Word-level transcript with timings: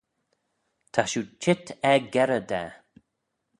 Ta 0.93 1.01
shiu 1.09 1.23
çheet 1.41 1.65
er 1.91 1.99
gerrey 2.13 2.43
da! 2.49 2.63